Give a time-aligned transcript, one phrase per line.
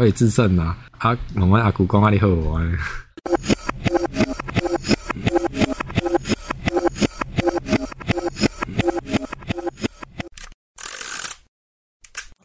[0.00, 0.74] 我也自胜呐。
[0.96, 2.78] 啊，我们阿姑讲啊，你好玩。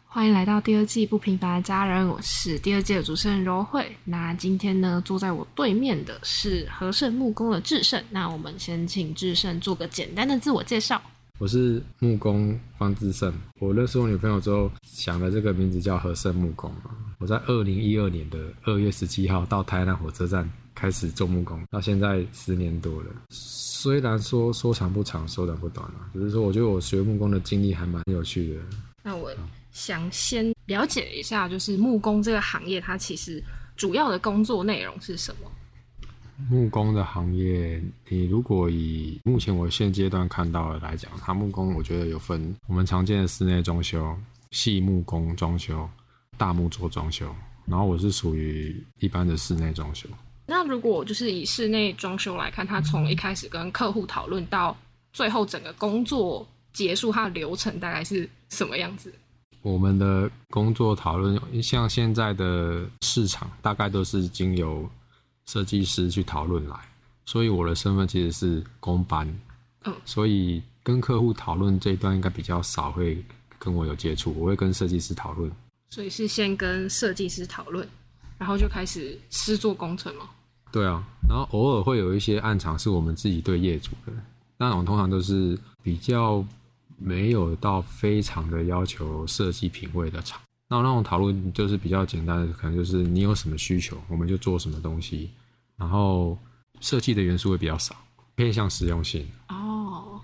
[0.03, 3.95] 欢迎来到第二季不平凡的家人，我是第二季的主持人柔慧。
[4.03, 8.03] 那今天呢，坐在我对面的是和盛木工的智胜。
[8.09, 11.01] 那我们先请智胜做个简单的自我介绍。
[11.37, 13.33] 我是木工方志胜。
[13.59, 16.71] 我认识我女朋友之后，想的这个名字叫和盛木工。
[17.19, 23.07] 我在二零一二年的二月十七号到台南火车站开始做木工，到现在十年多了。
[23.29, 28.61] 虽然说说长不长，说短不短啊，只是说我觉得我学木工的经历还蛮有趣的。
[29.03, 29.29] 那我
[29.73, 33.43] 想先了解一下，就是木工这个行业，它其实
[33.75, 35.51] 主要的工作内容是什么？
[36.49, 44.15] 木工的行业，你如果以目前我现阶段看到的来讲，它木工我觉得有分我们常见的室内装修、
[44.51, 45.89] 细木工装修、
[46.37, 47.33] 大木作装修，
[47.65, 50.09] 然后我是属于一般的室内装修。
[50.45, 54.75] 那如果就是以室内装修来看，它从一开始跟客户讨论到
[55.13, 59.11] 最后整个工作结束，它的流程大概是什么样子？
[59.61, 64.87] 我们的工作讨论，像现在的市场，大概都是经由。
[65.45, 66.75] 设计师去讨论来，
[67.25, 69.27] 所以我的身份其实是工班，
[69.83, 73.23] 嗯，所以跟客户讨论这一段应该比较少会
[73.59, 75.51] 跟我有接触，我会跟设计师讨论。
[75.89, 77.87] 所以是先跟设计师讨论，
[78.37, 80.29] 然后就开始施做工程吗？
[80.71, 84.11] 对啊，然后偶尔会有一些暗场是我们自己对业主的，
[84.57, 86.45] 那种通常都是比较
[86.97, 90.41] 没有到非常的要求设计品味的场。
[90.67, 95.29] 那那种讨论就是比较简单的，可能就是你有什么需求，我们就做什么东西，
[95.77, 96.35] 然后
[96.81, 97.95] 设计的元素会比较少，
[98.33, 99.27] 偏向实用性。
[99.49, 100.19] 哦，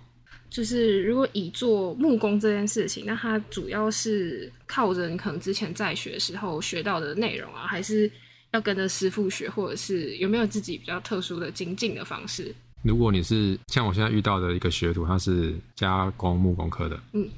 [0.49, 8.11] 就是如果以做木工这件事情，那它主要是靠着你可能之前在学时候学到的内容啊，还是
[8.49, 12.51] 要跟着师傅学，或者是有没有自己比较特殊的精进的方式？
[12.81, 17.29] 如果你是像我现在遇到的一个学徒，他是加工木工科的，嗯，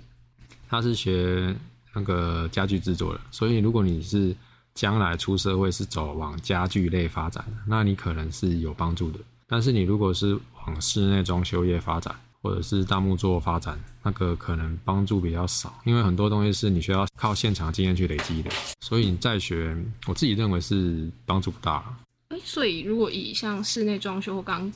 [0.69, 1.53] 他是学。
[1.93, 4.35] 那个家具制作的，所以如果你是
[4.73, 9.19] 将来出社会是走往家具类发展的，那你可能是有帮助的。
[9.47, 18.49] 但是你如果是往室内装修业发展，或者是大木作发展，那个可能帮助比较少，因为很多东西是你需要靠现场经验去累积的。
[18.81, 19.77] 所以你再学，
[20.07, 21.95] 我自己认为是帮助不大。
[22.29, 24.71] 哎，所以如果以像室内装修或刚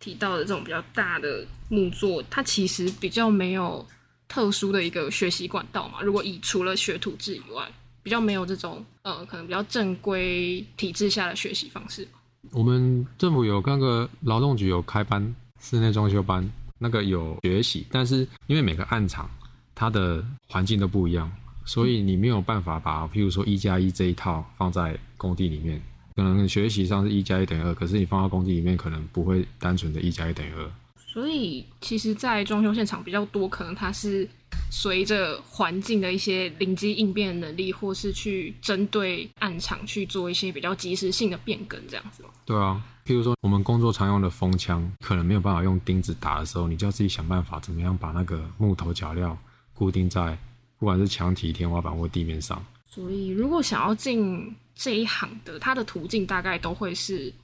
[0.00, 3.86] 提到的这种比较大的木作，它其实比较没有。
[4.28, 6.00] 特殊的一个学习管道嘛？
[6.02, 7.66] 如果以除了学徒制以外，
[8.02, 12.06] 比较没有这种呃，可能比较正规体制下的学习方式。
[12.52, 19.28] 我们政府有那个劳动局有开班，室内装修班，那个有学习，但是因为每个暗场
[19.74, 21.30] 它的环境都不一样，
[21.66, 25.82] 所以你没有办法把譬如说一加一这一套放在工地里面，
[26.16, 30.70] 可能学习上是一加一等于二，可是你放到工地里面，可能不会单纯的一加一等于二。
[31.18, 34.24] 所以，其实，在装修现场比较多，可能它是
[34.70, 49.36] 随着环境的一些灵机应变能力，或是去针对暗场去做一些比较及时性的变更，这样子对啊，譬如说我们工作常用的风枪，可能没有办法用钉子打的时候，你就要自己想办法，怎么样把那个木头脚料
[49.74, 50.38] 固定在
[50.78, 52.64] 不管是墙体、天花板或地面上。
[52.86, 57.34] 所以，如果想要进这一行的，它的途径大概都会是。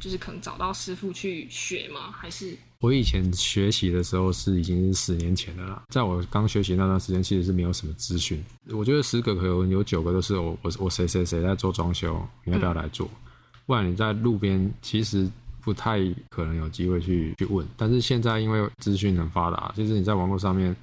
[0.00, 2.10] 就是可能找到师傅去学吗？
[2.10, 5.84] 还是我以前学习的时候是已经是十年前的了。
[5.88, 8.44] 在我刚学习那段时间，其实是没有什么资讯。
[8.72, 13.08] 我觉得十个可能有九个都是我我我谁谁谁在做装修，你要不要来做？
[13.66, 17.64] 不然你在路边其实不太可能有机会去去问。
[17.76, 20.74] 但是现在因为资讯很发达，就是你在网络上面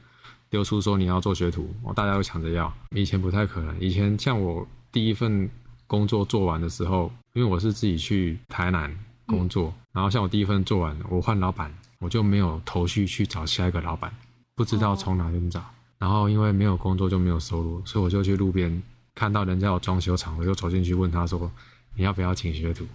[0.50, 2.74] 丢出说你要做学徒，大家都抢着要。
[2.96, 3.78] 以前不太可能。
[3.78, 5.50] 以前像我第一份
[5.86, 8.98] 工作做完的时候，因为我是自己去台南。
[9.30, 14.10] 工作，然后像我第一份做完，我换老板，我就没有头绪去找下一个老板，
[14.56, 15.62] 不知道从哪边找。
[15.98, 18.82] 然后因为没有工作就没有收入，所以我就去路边
[19.14, 21.52] 看到人家有装修厂，我就走进去问他说
[21.98, 22.88] ：“你要不要请学徒？”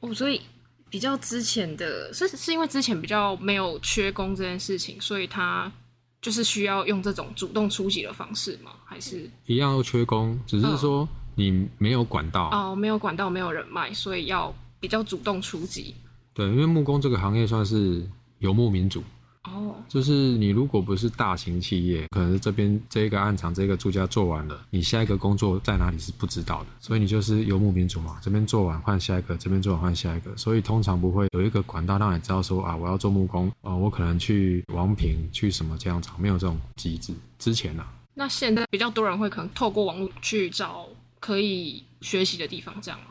[0.00, 0.42] 哦，所以
[0.90, 5.72] 比较之前的是是因为之前比较没有缺工这件事情，所以他
[6.20, 8.72] 就是需要用这种主动出击的方式吗？
[8.84, 14.54] 还是一样又缺工，只是说你没有管道哦，没有管道，没有人脉，所以要。
[14.82, 15.94] 比较主动出击，
[16.34, 18.02] 对，因为木工这个行业算是
[18.38, 19.02] 游牧民族
[19.44, 37.12] 哦，就是你如果不是大型企业，可能是这边这一个暗场这个住家做完了，你下一个工作在哪里是不知道的，所以你就是游牧民族嘛，这边做完换下一个，这边做完换下一个，所以通常不会有一个管道让你知道说啊，我要做木工啊，我可能去王平去什么这样厂，没有这种机制。
[37.38, 40.86] 之前呢，那现在比较多人会可能透过网络去找。
[41.22, 43.06] 可以学习的地方，这样吗？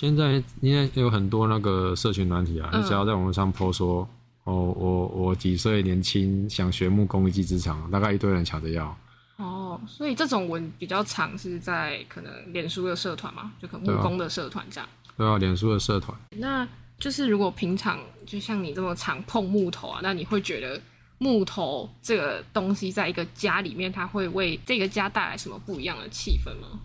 [0.00, 4.08] 现在应该有很多那个社群软体啊，嗯你只要在网络上 po 说，
[4.44, 8.96] 哦，我我几岁年轻想学木工一技之长，大概一堆人抢着要。
[9.38, 14.88] 哦，所以这种文比较常是在可能脸书的社团嘛，就可能木工的社团这样。
[15.16, 16.64] 对啊，脸书的社团，那
[17.00, 20.80] 就是如果平常就像你这么常碰木头啊，那你会觉得
[21.18, 26.78] 木头这个东西在一个家里面，它会为这个家带来什么不一样的气氛吗？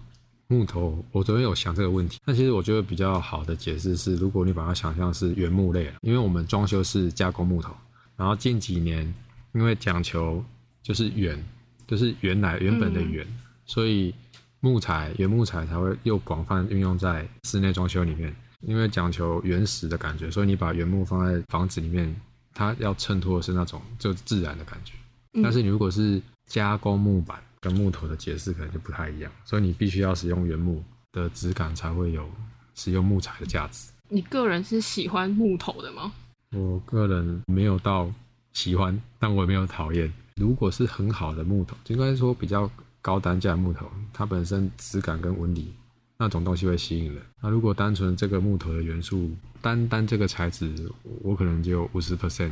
[0.53, 7.73] 木头，我昨天有想这个问题，那其实我觉得比较好的解释是，如果你把它想象是原木类了，因为我们装修是加工木头，
[8.15, 9.11] 然后近几年
[9.53, 10.44] 因为讲求
[10.83, 11.44] 就是原，
[11.88, 13.25] 就是原来原本的原，
[13.65, 14.13] 所以
[14.59, 22.15] 木材原木材才会又广泛运用在室内装修里面，因为讲求原始的感觉，所以你把原木放在房子里面，
[22.53, 24.94] 它要衬托的是那种就自然的感觉。
[25.41, 30.83] 但是你如果是加工木板跟木头的解释可能就不太一样，所以你必须要使用原木
[31.13, 32.30] 的质感才会有
[32.75, 33.89] 使用木材的价值。
[34.10, 36.12] 你个人是喜欢木头的吗？
[36.51, 38.12] 我个人没有到
[38.51, 40.12] 喜欢，但我也没有讨厌。
[40.36, 42.69] 如果是很好的木头，应该说比较
[43.01, 45.74] 高单价的木头，它本身质感跟纹理
[46.18, 47.24] 那种东西会吸引人。
[47.42, 49.31] 那如果单纯这个木头的元素，
[49.62, 52.51] 单单这个材质，我可能就五十 percent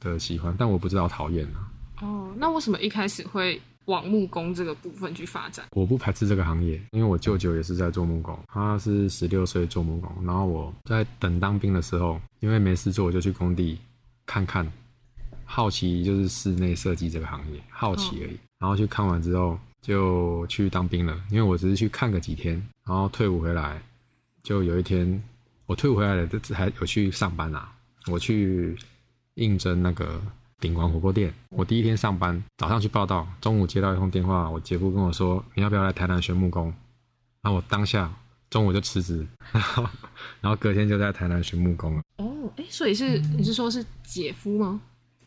[0.00, 1.70] 的喜欢，但我不知道讨厌啊。
[2.00, 5.66] 哦，那为什么一开始会往木工这个部分去发展？
[5.72, 13.78] 我不排斥这个行业，因为我舅舅也是在做木工，他是十六岁做木工，然后我在等当兵的时候，因为没事做，我就去工地
[14.26, 14.70] 看看，
[15.44, 18.36] 好奇就是室内设计这个行业，好奇而已。
[18.58, 22.54] 然后去看完之后就去当兵了，因为我只是去看个几天，
[22.84, 23.80] 然后退伍回来，
[24.42, 25.22] 就有一天
[25.66, 27.72] 我退伍回来了，这还有去上班啊，
[28.10, 28.76] 我去
[29.34, 30.20] 应征那个
[30.60, 31.32] 鼎王火锅店。
[31.50, 36.72] 我第一天上班，早上去报道，中午接到一通电话，我姐夫跟我说你要不要来台南学木工？
[37.42, 38.12] 然后我当下
[38.50, 39.88] 中午就辞职，然 后
[40.40, 42.02] 然后隔天就在台南学木工了。
[42.16, 44.80] 哦，哎，所以是你是说是姐夫吗？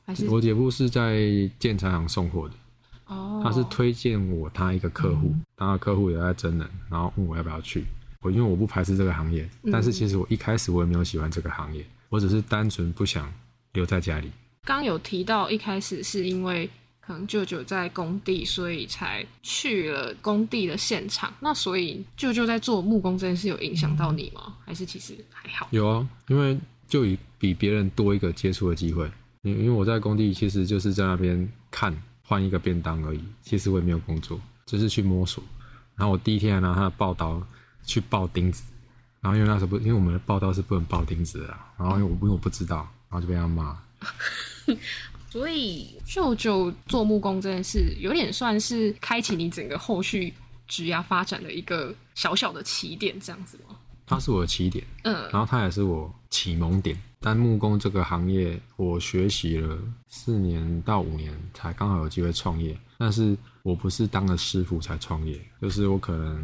[0.06, 1.22] 还是我姐夫是在
[1.60, 2.56] 建材行送货的，
[3.06, 3.42] 哦？
[3.44, 7.86] 他是推荐我他一个客户，他的客户也在真人，然后问我要不要去。
[8.22, 13.32] 我因为我不排斥这个行业，但是其实我一开始我也没有喜欢这个行业，我只是单纯不想
[13.74, 14.30] 留在家里。
[14.66, 16.70] 刚有提到一开始是因为
[17.00, 21.34] 可能舅舅在工地，所以才去了工地的现场。
[21.40, 24.56] 那所以舅舅在做木工这件事有影响到你吗？
[24.64, 25.68] 还是其实还好？
[25.72, 26.56] 有啊，因为
[26.88, 29.10] 就以比别人多一个接触的机会。
[29.42, 35.44] 因因为我在工地其实就是在那边看换一个便当而已，其实我也没有工作，就是去摸索。
[35.96, 37.42] 然后我第一天拿他的刨刀
[37.84, 38.64] 去刨钉子，
[39.22, 43.76] 然后因为那时候不，因为我们的刨刀是不能刨钉子的，然后因为我因为我不知道，然后就被他骂。
[45.30, 50.34] 所以舅舅做木工这件事，有点算是开启你整个后续
[50.68, 53.76] 职业发展的一个小小的起点，这样子吗？
[54.08, 56.98] 他是我的起点，嗯然后他也是我启蒙点。
[57.22, 59.78] 但木工这个行业，我学习了
[60.08, 62.76] 四年到五年，才刚好有机会创业。
[62.98, 66.44] 但是我不是当了师傅才创业，就是我可能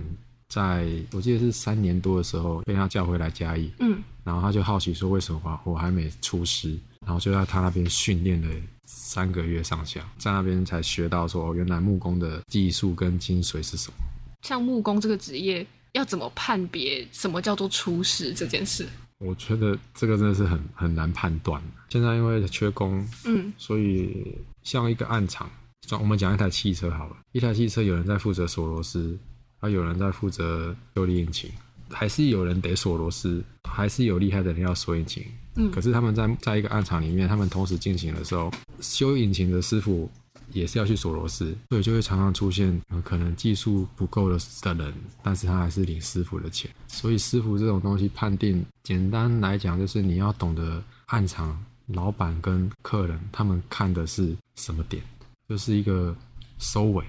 [0.49, 8.49] 在我记得是三年多的时候被他叫回来嘉义，嗯，然后他就好奇说为什么我还没出师，然后就在他那边训练了
[8.85, 13.93] 三个月上下，在那边才学到说哦原来木工的技术跟精髓是什么。
[14.41, 18.87] 像木工这个职业，要怎么判别什么叫做出师这件事？
[19.19, 21.61] 我觉得这个真的是很很难判断。
[21.89, 25.49] 现在因为缺工，嗯所以像一个暗场，
[25.87, 29.17] 像我们讲一台汽车好了，一台汽车有人在负责锁螺丝，
[29.61, 31.49] 啊，有人在负责修理引擎，
[31.89, 35.23] 还是有人得锁螺丝，还是有厉害的人要锁引擎。
[35.71, 40.09] 可是他们在在一个暗场里面，他们同时进行的时候，修引擎的师傅
[40.51, 44.93] 也是要去锁螺丝，所以就会常常出现、可能技术不够的的人，
[45.23, 46.69] 但是他还是领师傅的钱。
[46.87, 51.57] 所以师傅这种东西判定，简单来讲就是你要懂得暗场
[51.87, 55.01] 老板跟客人他们看的是什么点，
[55.47, 56.15] 就是一个
[56.59, 57.03] 收尾。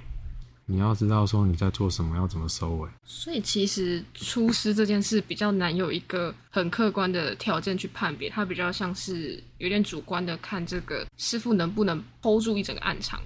[0.68, 2.90] 你要知道说你在做什么，要怎么收尾。
[3.04, 13.20] 所以其实出师这件事比较难有一个很客观的条件去判别，它比较像是有点主观的看这个师傅能不能 hold 住一整个暗场。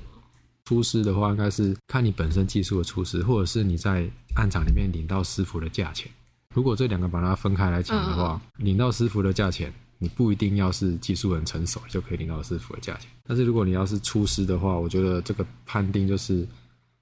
[0.67, 6.09] 出师的话，应该是看你本身技术的出师，或者是你在暗场里面领到师傅的价钱。
[6.55, 13.11] 如果这两个把它分开来讲的话，领到师傅的价钱，你不一定要是技术很成熟就可以领到师傅的价钱。
[13.27, 16.47] 但是如果你要是出师的话，我觉得这个判定就是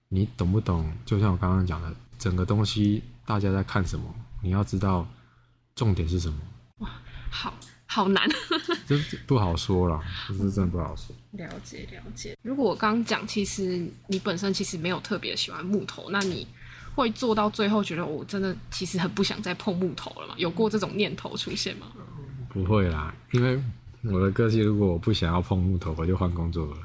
[0.08, 0.90] 你懂不懂。
[1.04, 4.04] 就像我刚刚讲的，整个东西大家在看什么，
[4.42, 5.06] 你要知道
[5.74, 6.38] 重点是什么。
[6.78, 6.90] 哇
[7.30, 7.52] 好
[7.86, 8.28] 好难，
[8.86, 11.14] 这这不好说啦，这是真的不好说。
[11.32, 12.36] 了解了解。
[12.42, 16.46] 如果我刚讲，其实你本身其实没有特别喜欢木头，那你
[16.94, 20.34] 会做到最后觉得我真的其实很不想再碰木头了嘛？
[20.36, 21.86] 有过这种念头出现吗？
[22.48, 23.60] 不会啦，因为
[24.04, 26.76] 我的个性，如果我不想要碰木头，我就换工作了。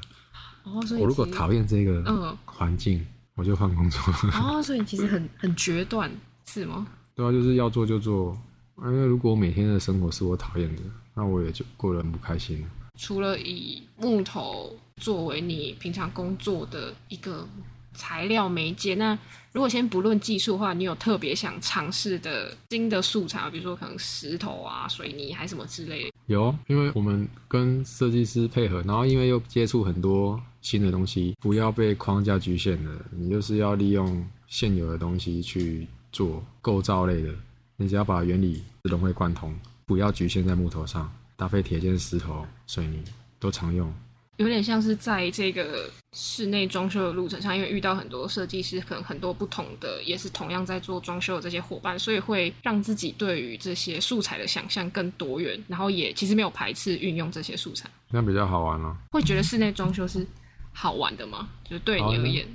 [0.64, 4.00] 哦，所以我如果讨厌这个嗯环境，我就换工作。
[4.40, 6.10] 哦，所以你其实很很决断
[6.46, 6.86] 是吗？
[7.14, 8.36] 对啊，就是要做就做。
[8.78, 10.82] 因为如果每天的生活是我讨厌的，
[11.14, 12.66] 那我也就过得很不开心。
[12.98, 17.46] 除了以木头作为你平常工作的一个
[17.92, 19.16] 材料媒介，那
[19.52, 26.10] 如果先不论技术的话，你有特别想尝试的新的素材，比如说可能石头啊、水泥还是什么之类的？
[26.26, 37.32] 有，因为我们跟设计师配合，然后因为又接触很多新的东西，不要被框架局限了，你就是要利用现有的东西去做构造类的，
[37.76, 39.54] 你只要把原理融会贯通，
[39.84, 43.04] 不要局限在木头上，搭配铁件、石头、水泥
[43.38, 43.92] 都常用。
[44.38, 57.88] 有点像是在这个室内装修的路程上，因为遇到很多设计师，可能很多不同的，也是同样在做装修的这些伙伴，所以会让自己对于这些素材的想象更多元，然后也其实没有排斥运用这些素材。
[58.10, 60.26] 那比较好玩了、会觉得室内装修是
[60.74, 61.48] 好玩的吗？
[61.64, 62.46] 就是对你而言，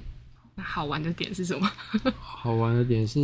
[0.53, 1.71] 那好玩的点是什么？
[2.19, 3.19] 好玩的点是，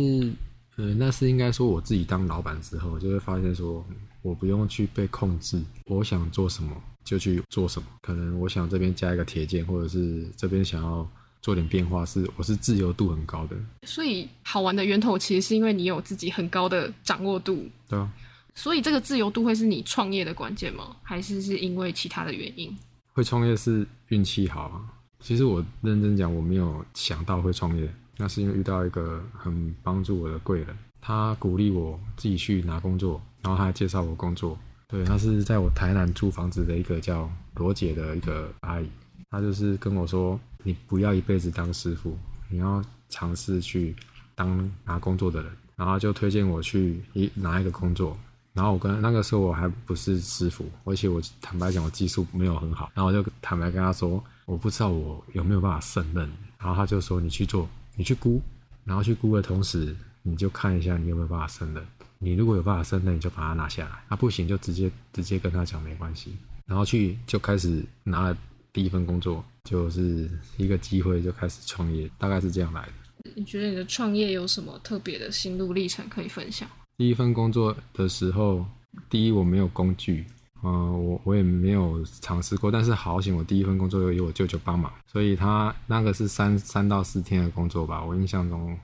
[0.76, 3.86] 呃，那是应该说我自己当老板之后，就会发现说，
[4.22, 6.74] 我不用去被控制，我想做什么
[7.04, 7.86] 就去做什么。
[8.02, 11.08] 可能我想这边加一个铁件，或者是这边想要
[11.42, 18.10] 做点变化，是我是自由度很高的，所以好玩的源头其实是因为你有自己很高的掌握度，对啊。
[18.58, 20.96] 所以这个自由度会是你创业的关键吗？
[21.02, 22.74] 还是是因为其他的原因？
[23.16, 24.84] 会创业是运气好啊。
[25.20, 34.58] 其实我认真讲，我没有想到会创业，那是因为遇到一个很帮助我的贵人，他鼓励我自己去拿工作，然后他还介绍我工作。
[34.86, 38.86] 对，他是在我台南租房子的一个叫罗姐的一个阿姨，
[39.30, 42.18] 她就是跟我说，你不要一辈子当师傅，
[42.50, 43.96] 你要尝试去
[44.34, 48.14] 当拿工作的人，然后就推荐我去一拿一个工作，
[48.56, 56.26] 然后我跟那个时候我还不是师傅，而且我坦白讲我技术没有很好，然后我就坦白跟他说，我不知道我有没有办法胜任，
[56.58, 58.40] 然后他就说你去做，你去估，
[58.82, 61.86] 然后去估的同时，你就看一下你有没有办法胜任，
[62.18, 66.34] 你如果有办法胜任，你就把它拿下来，那不行就直接直接跟他讲没关系，
[66.64, 68.34] 然后去就开始拿了
[68.72, 72.92] 第一份工作，就是一个机会就开始创业，大概是这样来的。
[73.34, 76.66] 你觉得你的创业有什么特别的心路历程可以分享？
[76.98, 78.64] 第一份工作的时候，
[79.10, 80.24] 第一我没有工具，
[80.62, 88.78] 嗯、我我也没有尝试过，但是好险我第一份工作有有我舅舅帮忙，所以他那个是三三到四天的工作吧，我印象中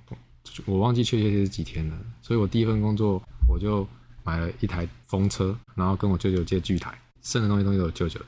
[0.67, 3.87] 我忘记确切是几天了，所以我第一份工作我就
[4.25, 6.93] 买了一台风车，然后跟我舅舅借锯台，
[7.23, 8.27] 剩的东西都是我舅舅的，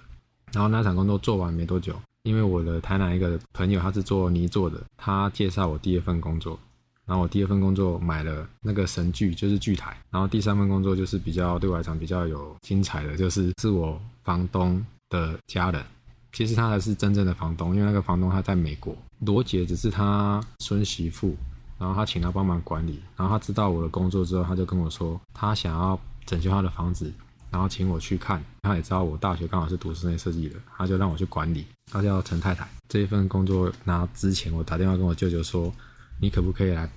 [0.53, 6.59] 然后那场工作做完没多久，因为我的台南一个朋友他是做泥做的，他介绍我第二份工作，
[7.07, 9.97] 然后我第二份工作买了那个神锯，就是锯台。
[10.11, 15.85] 然后第三份工作就是比较对我来讲比较有精彩的，就是是我房东的家人。
[16.33, 21.37] 其实他才是真正的房东，因为那个房东他在美国，罗姐只是他孙媳妇，
[21.79, 23.01] 然后他请他帮忙管理。
[23.17, 25.97] 然后他知道我的工作之后，他就跟我说，他想要
[26.27, 27.13] 整修他的房子，
[27.51, 28.43] 然后请我去看。
[28.63, 31.65] 他也知道我大学刚好是读室内设计的，他就让我去管理。
[31.93, 32.67] 他叫陈太太。
[32.89, 35.73] 这一份工作拿之前，我打电话跟我舅舅说，
[36.21, 36.89] 你可不可以来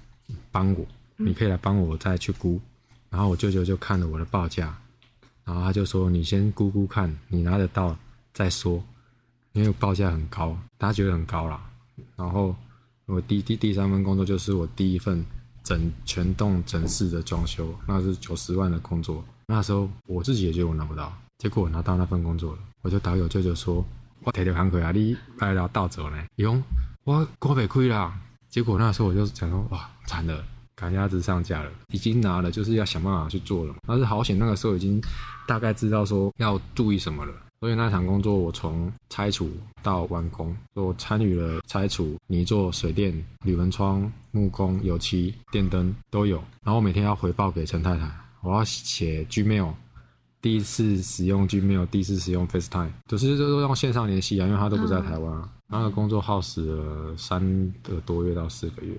[0.52, 0.86] 帮我？
[1.18, 2.60] 你可以来帮我再去估。
[3.10, 4.78] 然后我舅舅就看了我的报价，
[5.46, 7.98] 然后他就说，你先估估看，你拿得到
[8.34, 8.84] 再说，
[9.54, 11.60] 因为报价很高，大家觉得很高啦。
[12.16, 12.56] 然后
[13.06, 15.26] 我第第第三份工作就是我第一份
[15.64, 19.24] 整全栋整室的装修，那是九十万的工作。
[19.48, 23.84] 那时候我自己也觉得我拿不到，结果我拿到那份工作了，我就打给我舅舅说
[24.24, 26.62] ：“我提到工课啊，你来了倒走呢？”伊讲
[27.06, 28.20] 我过不开啦。
[28.50, 30.44] 结果那时候我就想说：“哇，惨了，
[30.76, 35.02] 赶鸭子上架了，已经拿了，就是要想办法去做了。”但是好险，那个时候已经
[35.48, 37.34] 大概知道说要注意什么了。
[37.60, 39.52] 所以那场工作，我从拆除
[39.82, 43.12] 到完工，我参与了拆除、泥做、水电、
[43.44, 46.38] 铝门窗、木工、油漆、电灯都有。
[46.64, 48.08] 然后我每天要回报给陈太太，
[48.42, 49.74] 我要写 Gmail，
[50.40, 55.50] 第一次使用 Gmail，第一次使用 FaceTime，就是都用线上联系啊，因为他都不在台湾啊。
[55.68, 58.96] 那个工作耗时了三个多月到四个月，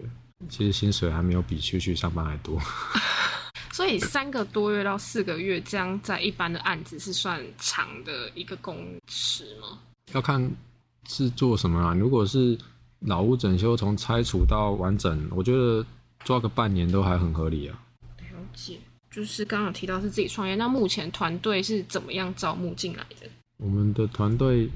[0.49, 2.61] 其实薪水还没有比去去上班还多。
[3.73, 9.79] 所以三个多月到四个月，这样在一般的案子是算长的一个工时吗？
[10.13, 10.51] 要看
[11.07, 11.95] 是做什么啊。
[11.95, 12.59] 如果是
[13.01, 15.87] 老屋整修，从拆除到完整，我觉得
[16.25, 17.81] 抓个半年都还很合理啊。
[18.19, 18.79] 了解，
[19.11, 23.29] 就是刚刚有提到是自己创业，那目前团队是怎么样招募进来的？
[23.59, 24.69] 我们的团队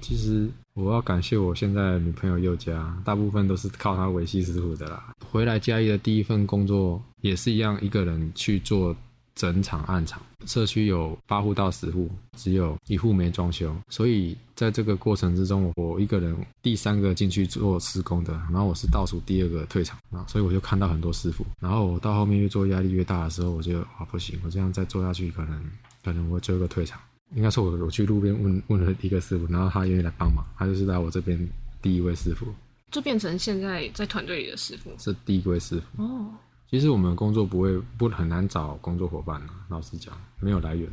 [0.00, 5.14] 其实我要感谢我现在女朋友佑佳，大部分都是靠她维系师傅的啦。
[5.30, 8.94] 回来嘉义的第一份工作也是一样，一个人去做
[9.34, 10.20] 整场暗场。
[10.46, 21.44] 社区有八户到十户，只有一户没装修，所以在这个过程之中，我一个人第三个进去做施工的，然后我是倒数第二个退场啊，所以我就看到很多师傅。
[21.60, 25.60] 然后我到后面越做压力越大的时候，我就啊不行，我这样再做下去，可能
[26.04, 27.00] 可能我最后个退场。
[27.34, 31.38] 应该是我我去路边问问了一个师傅，然后他愿意来帮忙，他就是在我这边
[31.82, 32.46] 第一位师傅，
[32.90, 34.90] 就变成现在在团队里的师傅。
[34.98, 36.02] 是第一位师傅。
[36.02, 36.30] 哦，
[36.70, 40.90] 其实我们工作不会不很难找工作伙伴啊，老实讲没有来源。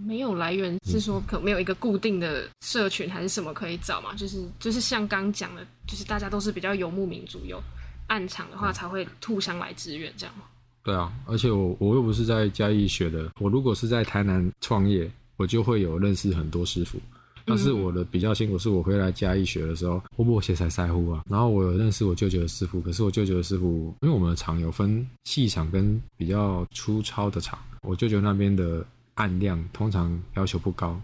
[0.00, 4.14] 没有来源是说可没有一个固定的社群还是什么可以找嘛？
[4.14, 7.60] 就是就是像刚讲的，就是大家都是比较游牧民族，有
[8.06, 10.44] 暗场的话才会互相来支援这样吗？
[10.84, 17.00] 对啊，而且我我又不是在嘉义学的，我如果是在台南创业，我就会有认识很多师傅。
[17.46, 21.24] 但是我的比较辛苦，是我回来嘉义学的时候，我我写才腮乎啊。
[21.30, 31.00] 然后我有认识我舅舅的师傅，可是我舅舅的师傅，因为我们的厂有分细厂跟比较粗糙的厂，我舅舅那边的按量通常要求不高，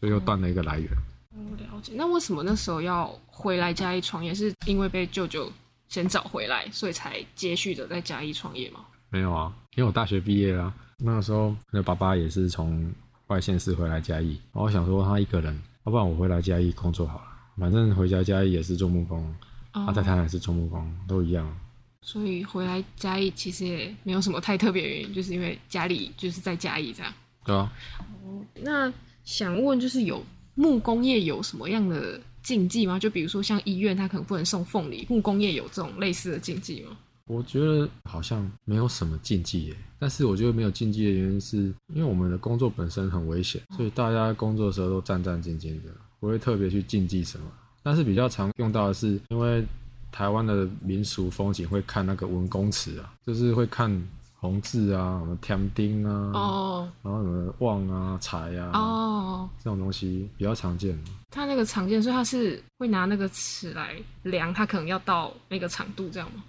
[0.00, 0.90] 所以又断了一个来源。
[1.30, 1.92] 我了解。
[1.94, 4.34] 那为什么那时候要回来嘉义创业？
[4.34, 5.48] 是因为被舅舅
[5.86, 8.80] 先找回来，所以才接续的在嘉义创业吗？
[9.08, 12.92] 没有啊，因为我大学毕业啦，那个时候那爸爸也是从
[13.28, 17.26] 外县市回来嘉义，然后我想说他一个人，要不然我回来嘉义工作好了，
[17.58, 19.34] 反正回家嘉义也是做木工，
[19.72, 21.52] 他在台南是做木工，都一样。
[22.02, 27.12] 所以回来嘉义其实也没有什么太特别原因，就是因为家里就是在嘉义这样。
[27.44, 27.72] 对啊，
[28.54, 28.92] 那
[29.24, 32.96] 想问，就是有木工业有什么样的禁忌吗？
[32.96, 36.96] 就比如说像医院，他可能不能送凤梨，木工业有这种类似的禁忌吗？
[37.26, 41.56] 我觉得好像没有什么禁忌耶，但是我觉得没有禁忌的原因是
[41.94, 47.46] 因为我们的工作本身很危险，所以大家工作的时候都战战兢兢的，不会特别去禁忌什么。
[47.82, 49.64] 但是比较常用到的是，因为
[50.10, 53.90] 台湾的民俗风景会看那个文公祠啊，就是会看
[54.34, 60.98] 红字啊，什么天丁啊，哦然后什么旺啊、财啊，哦，这种东西比较常见。
[61.30, 66.42] 它那个常见，所以它是会拿那个尺来量，它可能要到那个长度这样吗？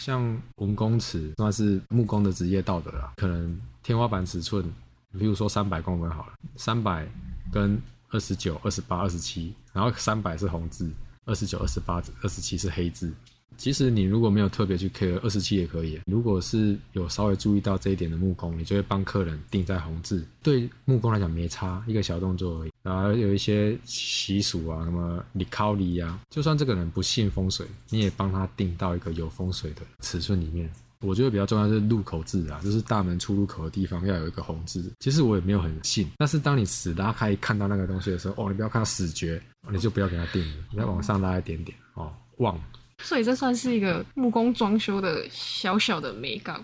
[0.00, 4.64] 像文公尺算是木工的职业道德啊，可能天花板尺寸，
[5.12, 7.06] 比如说三百公分好了，三百
[7.52, 10.90] 跟二十九、二十八、二十七，然后三百是红字，
[11.26, 13.12] 二十九、二十八、二十七是黑字。
[13.56, 16.00] 其实你如果没有特别去 care，二十七也可以。
[16.06, 20.24] 如果是有稍微注意到这一点的木工，你就会帮客人定在红字。
[20.42, 22.72] 对木工来讲没差，一个小动作而已。
[22.82, 30.70] 然后有一些习俗啊，什么礼考礼啊，就算这个人不信风水，你也帮他定到一个有风水的尺寸里面。
[31.02, 34.92] 我觉得比较重要是入口字啊，就是大门出入口的地方要有一个红字。
[35.00, 42.58] 其实我也没有很信，但是当你死拉开看到那个东西的时候，哦，你不要看到死绝，你就不要给他定了，你再往上拉一点点哦，旺。
[43.02, 46.62] 所以这算是一个木工装修的小小的美感，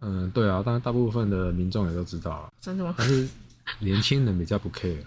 [0.00, 2.94] 嗯，对啊，当然大部分的民众也都知道了，真的吗？
[2.98, 3.28] 但是
[3.78, 5.02] 年轻人比较不 care，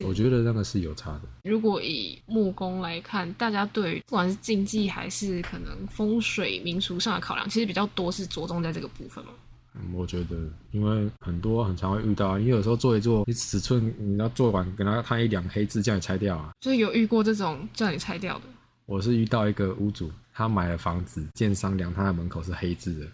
[0.00, 1.22] 我觉得那个是有差的。
[1.42, 9.32] 如果以木工来看，大家对不管是竞技还是可能风水民俗上的考量，其实比较多是着重在这个部分嘛。
[9.74, 10.36] 嗯，我觉得，
[10.72, 16.50] 因为很多很常会遇到，你有时候做一做，你尺寸你要做完，给他看一两黑字叫你拆掉啊。
[16.60, 18.44] 就是有遇过这种叫你拆掉的，
[18.90, 23.06] 我是遇到一个屋主，他买了房子，建商量他的门口是黑字的，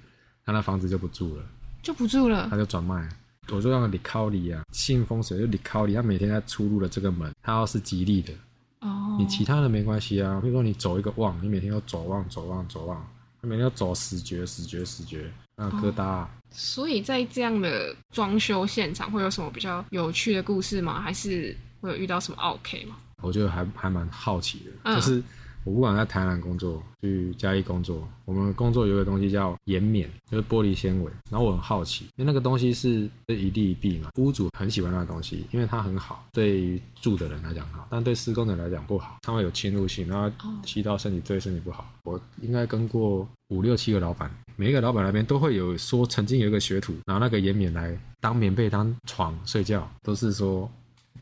[0.43, 1.45] 他那房子就不住了，
[1.83, 2.57] 就不住了他。
[2.57, 3.07] 就转卖。
[3.51, 8.33] 我就让李考里啊，信风水就李考里，他每天在出入的这个门，他要是吉利的，
[8.81, 10.41] 哦，你其他的没关系啊。
[10.41, 13.07] 比如说你走一个旺，你每天要走旺走旺走旺，
[13.43, 21.03] 他每天要走死绝死绝死绝，那疙瘩啊、所以在这样的装修现场会有什么比较有趣的故事吗？
[21.03, 22.97] 还是会有遇到什么 OK 吗？
[23.23, 25.23] 我觉得还还蛮好奇的，嗯就是
[25.67, 31.11] 我不管在台南工作，去嘉义工作，我们工作有一个东西叫岩棉，就是玻璃纤维。
[31.29, 40.31] 然后我很好奇，因为那个东西是一地一币嘛，屋主很喜欢那个东西，因为它很好，对于住的人来讲好，但对施工的人来讲不好，它会有侵入性，然后
[40.65, 41.85] 吸到身体对身体不好。
[42.05, 50.71] 我应该跟过五六七个老板，每一个老板那边都会有说，曾经有一个学徒拿那个岩棉来当棉被当床睡觉，都是说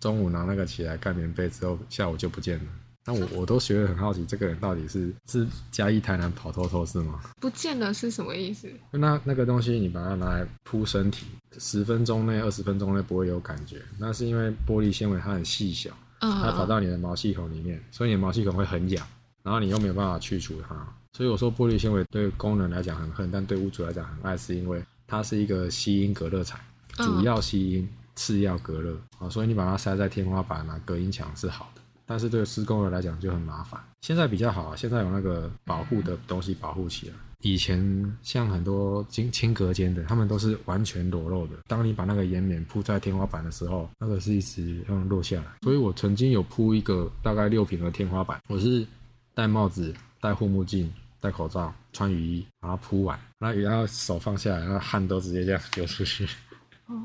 [0.00, 2.64] 中午拿那个起来盖棉被之后，下午就不见了。
[3.06, 7.20] 那我我都觉得很好奇，这个人到底是是嘉义台南跑透透是吗？
[7.40, 8.66] 不见得是什么意思？
[8.90, 11.26] 那那个东西你把它拿来铺身体，
[11.58, 15.90] 十分钟内、二十分钟内不会有感觉，那是因为玻璃纤维它很细小，
[16.20, 19.06] 它跑嗯，到你的毛细孔里面，所以你的毛细孔会很痒，
[19.42, 20.74] 然后你又没有办法去除它。
[21.12, 26.58] 所以我说玻璃纤维对工人来讲很恨，但对屋主来讲很爱，是因为它是一个吸音隔热材，
[26.98, 31.82] 嗯主要吸音，次要隔热啊，所以你把它塞在天花板啊、隔音墙是好的。
[32.06, 33.80] 但是对施工人来讲就很麻烦。
[34.00, 37.14] 现在比较好啊，现在有那个保护的东西保护起来。
[37.40, 37.78] 以前
[38.22, 41.56] 像很多轻轻隔间的，他们都是完全裸露的。
[41.66, 45.46] 当你把那个岩棉铺在天花板的时候，那个是一直用落下来。
[45.60, 48.86] 所以我曾经有铺一个大概六平的天花板，我是
[49.34, 50.90] 戴帽子、戴护目镜、
[51.20, 56.26] 戴口罩、穿雨衣，把它铺完，然后手放下来，那汗都直接这样流出去。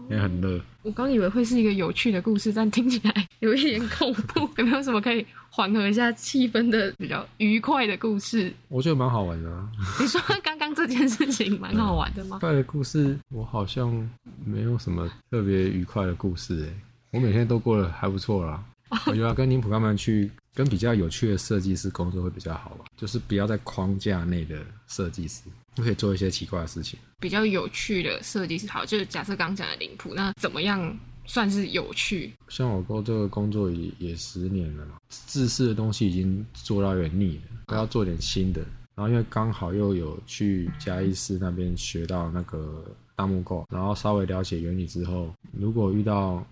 [0.09, 0.59] 也很热。
[0.83, 4.49] 我刚以为会是一个有趣的故事，但听起来有一点恐怖。
[4.57, 8.51] 有没有什么可以缓和一下气氛的比较愉快的故事？
[8.69, 9.69] 我觉得蛮好玩的。
[9.99, 12.39] 你说刚刚这件事情蛮好玩的吗？
[12.41, 14.09] 快的故事，我好像
[14.45, 16.73] 没有什么特别愉快的故事诶。
[17.11, 18.63] 我每天都过得还不错啦。
[19.05, 25.41] 我觉得跟林普他们去跟比较有趣的设计师工作会比较好吧，就是不要在框架内的设计师。
[25.79, 26.99] 就可以做一些奇怪的事情。
[27.19, 32.33] 比较有趣的设计师，好，就是假设刚刚讲的林谱，那怎么样算是有趣？
[32.49, 38.61] 像我做这个工作也也十年了嘛，自式的东西已经做到有点腻了，都要做点新的。
[38.95, 42.83] 然后因为刚好又有去嘉义市那边学到那个
[43.15, 46.45] 大木构，然后稍微了解原理之后，如果遇到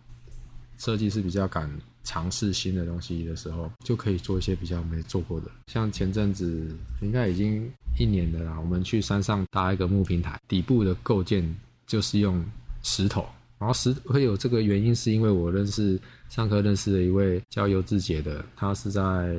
[0.78, 1.70] 设计师比较敢。
[2.08, 5.52] 尝试新的东西的时候，就可以做一些比较没做过的。
[5.68, 11.44] 像前阵子应该已经一年了啦，我们去山上搭一个木平台，底部的构件
[11.86, 12.42] 就是用
[12.82, 13.26] 石头。
[13.60, 19.36] 然后石会有这个原因，是因为我认识上课认识的一位叫尤志杰的，他是在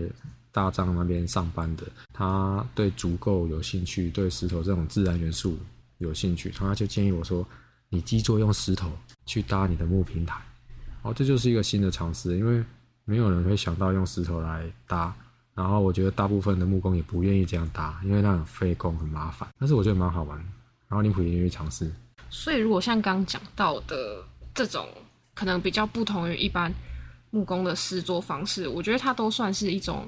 [0.53, 5.57] 大樟那边上班的，他对足够有兴趣，对石头这种自然元素
[5.99, 7.47] 有兴趣，他就建议我说
[7.89, 8.93] ：“你基座用石头
[9.25, 10.39] 去搭你的木平台。”
[11.09, 12.63] 哦，这就是一个新的尝试，因为
[13.07, 15.15] 没有人会想到用石头来搭，
[15.55, 19.49] 然后我觉得大部分的木工也不愿意这样搭，因为那很费工很麻烦。
[19.59, 20.39] 但是我觉得蛮好玩，
[20.87, 21.91] 然后林普也愿意尝试。
[22.29, 24.23] 所以如果像刚讲到的
[24.55, 24.87] 这种，
[25.33, 26.71] 可能比较不同于一般
[27.31, 30.07] 木工的施作方式，我觉得它都算是一种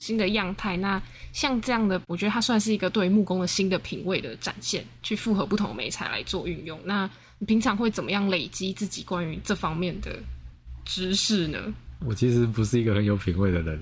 [0.00, 0.76] 新的样态。
[0.76, 1.00] 那
[1.32, 6.78] 像这样的，我觉得它算是一个对木工的新的品味的展现，去复合不同的媒材来做运用。
[6.84, 10.18] 那你平常会怎么样累积自己关于这方面的
[10.84, 11.58] 知识呢？
[12.04, 13.78] 我其实不是一个很有品味的人。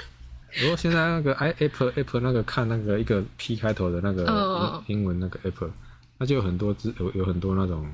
[0.60, 5.70] 如果现在那个 i Apple Apple 那个看那个一个 P 开头的那个英文那个 Apple，
[6.16, 7.86] 那就有很多资有有很多那种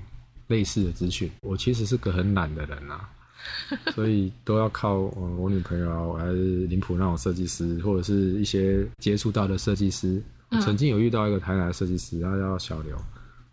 [0.47, 1.31] 类似的资讯。
[1.43, 3.09] 我其实是个很懒的人啊，
[3.95, 10.23] 所以都要靠我女朋友啊还是林普那种设计师，或者是一些接触到的设计师。
[10.61, 12.97] 曾经有遇到一个台南的设计师，他叫小刘。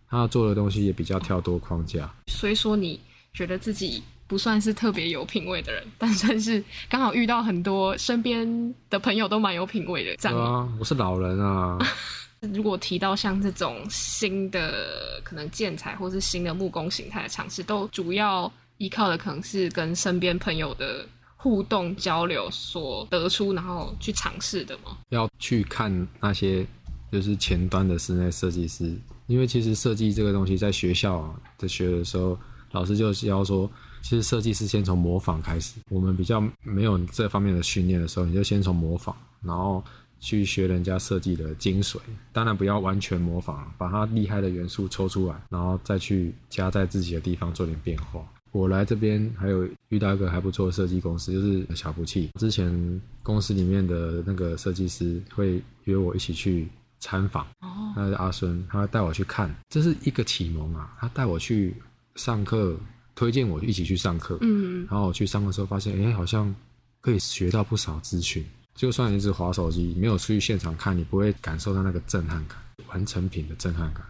[0.08, 3.00] 他做的东西也比较跳多框架，所以说你
[3.34, 10.16] 觉得自己不算是特别有品味的人，但算是刚好遇到很多身边的朋友都蛮有品味的。
[10.16, 11.78] 这样啊，我是老人啊。
[12.54, 24.98] 如果提到像这种新的可能建材或是新的木工形态的尝试，都主要依靠的可能是跟身边朋友的互动交流所得出，然后去尝试的吗？
[25.10, 26.66] 要去看那些
[27.12, 28.98] 就是前端的室内设计师。
[29.28, 32.40] 因为其实设计这个东西，在学校在学的时候，
[32.72, 33.70] 老师就是要说，
[34.02, 35.80] 其实设计是先从模仿开始。
[35.90, 39.84] 我们比较没有这方面的训练的时候，你就先从模仿，然后
[40.20, 41.98] 去学人家设计的精髓。
[42.34, 48.22] 当然不要完全模仿，把它厉害的元素抽出来，然后再去加在自己的地方做点变化。
[48.52, 52.30] 我来这边还有遇到一个还不错的设计公司，就是小福气。
[52.40, 56.68] 之前公司里面的那个设计师会约我一起去。
[57.04, 57.48] 参访，
[57.96, 60.96] 那是阿孙，他带我去看，这是一个启蒙啊。
[61.00, 61.76] 他带我去
[62.14, 62.78] 上课，
[63.22, 64.36] 推荐我一起去上课。
[64.42, 66.54] 嗯，然后我去上课时候发现，哎，好像
[67.02, 68.44] 可以学到不少资讯。
[68.74, 72.58] 就算一直滑手机，没有出去现场看，你不会感受到那个震撼感，
[72.88, 74.04] 完成品的震撼感。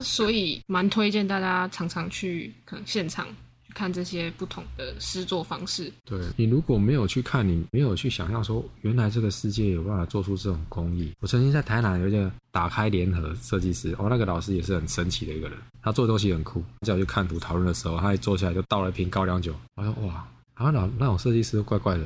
[0.00, 3.28] 所以，蛮推荐大家常常去可能现场。
[3.76, 11.12] 看这些不同的诗作方式，对你如果没有去看，你没有去想象说，原来这个世界有办法做出这种工艺。
[11.20, 16.64] 我曾经在台南有一个打开联合设计师，哦，那个老师也是很神奇的一个人，他做的东西很酷。
[16.86, 19.54] 叫我去看图讨论的时候，他一坐下来就倒了一瓶高粱酒。
[19.74, 22.04] 我说哇，好像那那种设计师怪怪的，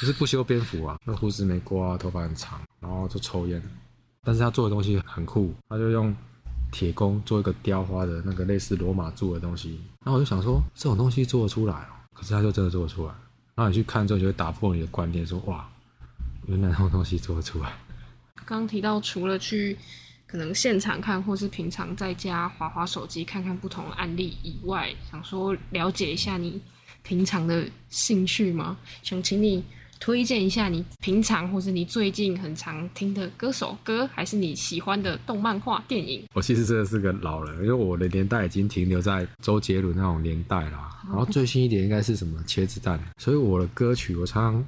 [0.00, 3.62] 就是不修边幅啊， 那胡子没刮，头发很长，然后就抽烟。
[4.24, 6.12] 但是他做的东西很酷，他就用。
[6.76, 13.14] 铁工做一个雕花的那个类似罗马柱的东西，然后我就想说这种东西做得出来哦，可是他就真的做得出来。
[13.54, 15.66] 然后你去看之后，就会打破你的观念，说哇，
[16.46, 17.72] 原来这种东西做得出来。
[18.44, 19.78] 刚提到，除了去
[20.26, 26.60] 可能现场看，或是平常在家划划手机看看不同案例以外，想说了解一下你
[27.02, 28.76] 平常的兴趣吗？
[29.02, 29.64] 想请你。
[29.98, 36.24] 推荐一下你平常或是你最近很常听的歌手歌，还是你喜欢的动漫画电影？
[36.34, 40.90] 我其实真的是个老人，因为我的年代已经停留在周杰伦那种年代啦。
[41.06, 44.66] 然后最新一点应该是什么茄子蛋，所以我的歌曲我常常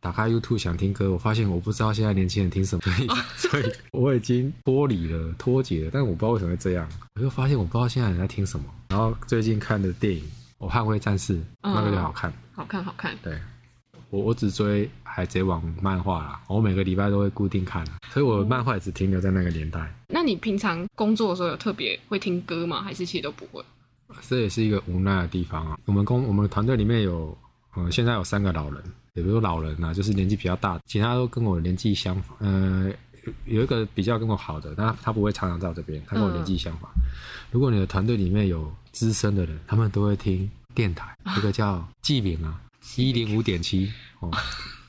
[0.00, 5.90] 打开 YouTube 想听歌，我发现我不知道现在年轻人听什么，所以 所以我已经脱离了、脱节了。
[5.92, 8.66] 但是我不知道为什么会这样，我就发现我不知道现在人在听什么。
[8.88, 10.20] 然后最近看的电影
[10.58, 13.16] 《我捍卫战士》，那个就好看，好看好看。
[13.22, 13.38] 对，
[14.10, 19.92] 我我只追海贼王漫画啦，我每个礼拜都会固定看，所以我漫画也只停留在那个年代。
[20.08, 22.82] 那你平常工作的时候有特别会听歌吗？
[22.82, 23.64] 还是其实都不会？
[24.28, 25.78] 这也是一个无奈的地方啊。
[25.84, 27.36] 我们公我们团队里面有，
[27.76, 28.80] 嗯，现在有三个老人，
[29.14, 32.36] 也不是老人啊，就是年纪比较大，其他都跟我年纪相仿。
[32.38, 32.88] 呃，
[33.46, 36.88] 有一个比较跟我好的，但他不会常常在我这边，他跟我年纪相仿。
[37.50, 42.60] 如果你的团队里面有资深的人，他们都会听电台，一个叫纪敏啊，
[42.96, 44.30] 一零五点七哦，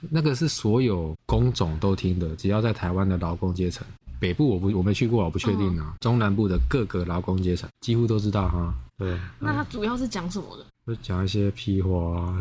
[0.09, 3.85] 那个是所有工种都听的，只要在台湾的劳工阶层。
[4.19, 5.95] 北部我不我没去过，我不确定啊。
[5.99, 8.73] 中南部的各个劳工阶层几乎都知道哈。
[8.97, 10.65] 对，那它主要是讲什么的？
[10.87, 12.39] 就讲一些屁话啊，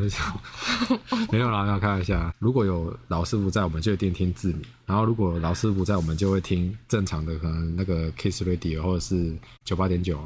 [1.30, 2.32] 没有啦，要看一下。
[2.38, 10.18] 如果有老师傅在，我们就一定听字谜；然后如果老师傅在，我们就会听正常的，可能那个 Kiss Radio 或者是九八点九。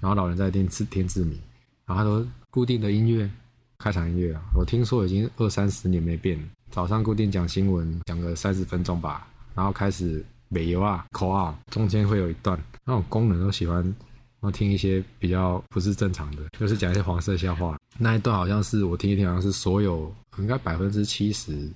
[0.00, 1.40] 然后老人在听字听字谜，
[1.86, 3.30] 然后他说固定的音乐，
[3.78, 4.42] 开场音乐啊。
[4.54, 6.38] 我听说已经二三十年没变。
[6.70, 10.24] 早上固定讲新闻，讲个三十分钟吧，然后开始。
[10.48, 17.76] 美游啊，口啊，中间会有一段那种工人都喜欢，然后听一些比较不是正常的，就是讲一些黄色笑话。
[17.98, 21.68] 那一段好像是我听一听，好像是所有应该百分之七十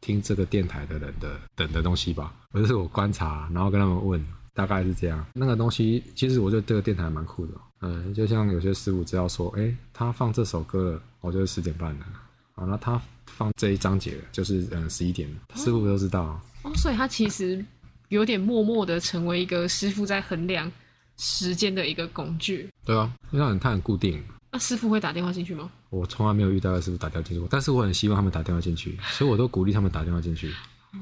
[0.00, 2.34] 听这个电台的人的等的东西吧。
[2.50, 4.20] 我就是我观察，然后跟他们问，
[4.56, 5.24] 大概是这样。
[5.34, 12.06] 那个东西其实我觉得这个电台蛮酷的，嗯，就像有些师傅只要说，哎，他放这首歌了，我就是十点半了。
[12.54, 16.40] 好，那他放这一章节就是嗯十一点了，师傅都知道。
[16.62, 17.64] 哦，所以他其实。
[18.08, 20.70] 有点默默的成为一个师傅在衡量
[21.16, 22.70] 时间的一个工具。
[22.84, 24.22] 对啊，因为他很固定。
[24.52, 25.68] 那师傅会打电话进去吗？
[25.90, 30.54] 我从来没有遇到师傅打电话进去过，但是我很希望他们打电话进去，所以我都鼓励他们打电话进去。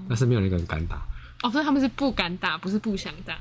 [0.08, 1.02] 但是没有一个人敢打。
[1.44, 3.38] 哦，所以他们是不敢打，不是不想打。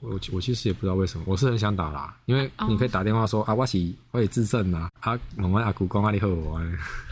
[0.00, 6.60] 我我其实也不知道为什么，我是很想打啦，因为你可以打电话说啊，我是我也自证啊，啊，我们阿古公阿里和我。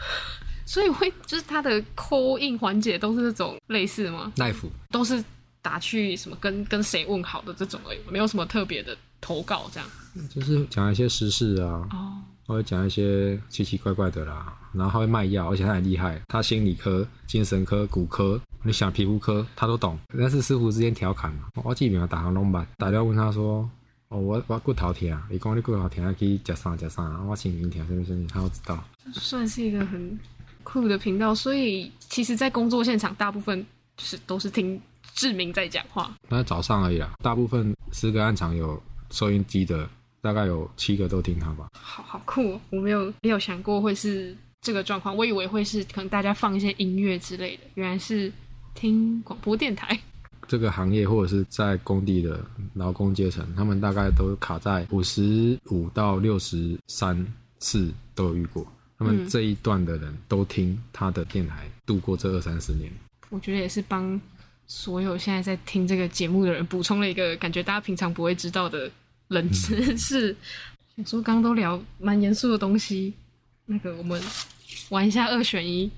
[0.65, 4.31] 所以会就是他的 call in 环节都是这种类似吗？
[4.37, 5.21] 奈夫都是。
[5.59, 9.89] 打去什么跟跟谁问好的这种而已，没有什么特别的投稿这样。
[10.29, 19.97] 就是讲一些时事啊，哦，会讲一些奇奇怪怪的啦，然后他会卖药，而且他很厉害，他心理科、精神科、骨科，你想皮肤科他都懂。
[20.17, 23.69] 但是师傅之间调侃嘛，我记名打行龙吧，打电话问他说，
[24.09, 28.83] 哦，我我骨头疼，你讲你骨头疼可以吃啥吃啥，我心灵疼什么什么，他都知道。
[29.13, 30.19] 算是一个很
[30.63, 33.65] 酷的频道，所以其实，在工作现场，大部分
[33.95, 34.81] 就是都是听。
[35.13, 37.11] 志明在讲话，那早上而已啦。
[37.23, 39.89] 大部分十个暗场有收音机的，
[40.21, 41.69] 大概有七个都听他吧。
[41.73, 48.31] 好好酷，我没有没有想过会是这个状况，我以为会是可能大家放一些音乐之类的，原来是
[48.79, 49.99] 听广播电台。
[50.47, 52.39] 这个行业或者是在工地的
[52.75, 57.25] 劳工阶层，他们大概都卡在五十五到六十三
[57.59, 58.65] 次都有遇过。
[58.99, 62.91] 他们这一段的人都听他的电台度过这二三十年。
[63.29, 64.19] 我觉得也是帮。
[64.69, 68.91] 所有现在在听这个节目的人，补充了一个感觉大家平常不会知道的
[69.29, 70.35] 冷知识。
[70.93, 73.13] 想说刚刚都聊蛮严肃的东西，
[73.65, 74.21] 那个我们
[74.89, 75.89] 玩一下二选一。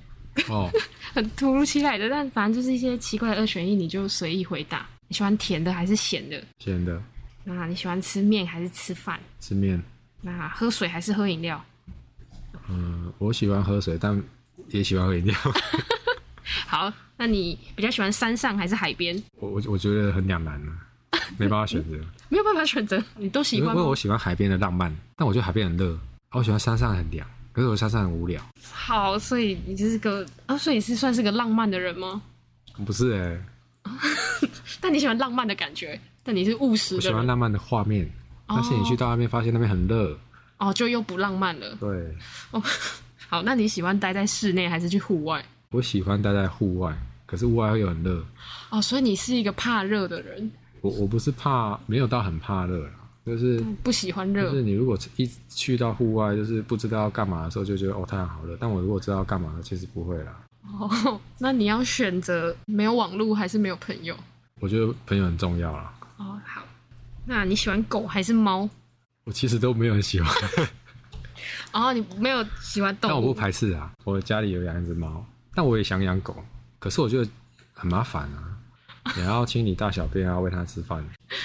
[0.49, 0.69] 哦，
[1.13, 4.85] 很突如其来的，但反正就是一些奇怪的二选一，你就随意回答。
[5.07, 6.41] 你喜欢甜的还是咸的？
[6.59, 7.01] 咸的。
[7.43, 9.19] 那你喜欢吃面还是吃饭？
[9.39, 9.81] 吃面。
[10.21, 11.63] 那喝水还是喝饮料？
[12.69, 14.21] 嗯，我喜欢喝水，但
[14.67, 15.35] 也喜欢喝饮料。
[16.67, 19.21] 好，那你比较喜欢山上还是海边？
[19.39, 20.71] 我我我觉得很两难呢，
[21.37, 21.97] 没办法选择。
[22.29, 23.75] 没有办法选择，你都喜欢。
[23.75, 25.97] 因为我喜欢海边的浪漫，但我觉得海边很热。
[26.31, 28.41] 我喜欢山上很凉，可是我下山上很无聊。
[28.71, 32.21] 好，所以你就是个啊，所以你是算是个浪漫的人吗？
[32.85, 33.91] 不是哎，
[34.79, 36.95] 但你喜欢浪漫的感觉，但你是务实。
[36.95, 38.09] 我喜欢浪漫的画面，
[38.47, 40.17] 但是你去到那边发现那边很热，
[40.57, 41.75] 哦，就又不浪漫了。
[41.79, 41.89] 对，
[42.51, 42.63] 哦，
[43.27, 45.43] 好，那你喜欢待在室内还是去户外？
[45.71, 48.25] 我喜欢待在户外，可是户外又很热。
[48.69, 50.49] 哦，所以你是一个怕热的人。
[50.81, 52.91] 我我不是怕，没有到很怕热啦，
[53.25, 54.49] 就是不喜欢热。
[54.49, 58.57] 就是你如果一去到户外，就是不知道要干嘛的时候，就觉得哦太阳好热。
[58.59, 60.43] 但我如果知道干嘛，其实不会啦。
[60.79, 64.15] 哦，那你要选择没有网络还是没有朋友？
[64.59, 65.93] 我觉得朋友很重要啦。
[66.17, 66.61] 哦，好。
[67.25, 68.67] 那你喜欢狗还是猫？
[69.25, 70.33] 我其实都没有很喜欢。
[71.71, 73.13] 哦，你没有喜欢动物？
[73.13, 75.25] 但我不排斥啊，我家里有养一只猫。
[75.53, 76.35] 但我也想养狗，
[76.79, 77.29] 可是我觉得
[77.73, 78.57] 很麻烦啊！
[79.17, 81.03] 也要清理大小便，啊喂它吃饭。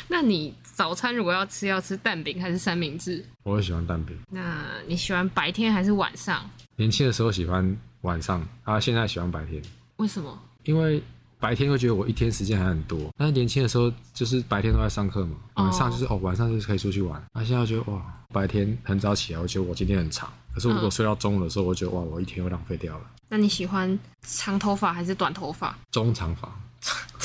[0.08, 3.24] 那你早餐如果要吃，要吃蛋饼还是三明治？
[3.42, 4.16] 我喜欢蛋饼。
[4.30, 6.48] 那你喜欢白天还是晚上？
[6.76, 9.62] 年轻的时候喜欢晚上，啊，现在喜欢白天。
[9.96, 10.38] 为什么？
[10.64, 11.02] 因为
[11.38, 17.22] 白天会觉得我一天时间还很多，但是年轻的时候就是白天都在上课嘛，晚上就是哦晚上就是可以出去玩。
[17.32, 23.04] 那现在觉得哇，白天很早起来，我觉得我今天很长，可是如果睡到中午的时候，我觉得哇，我一天又浪费掉了。
[23.28, 25.76] 那你喜欢长头发还是短头发？
[25.90, 26.48] 中长发。